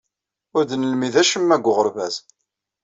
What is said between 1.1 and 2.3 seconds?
acemma deg uɣerbaz.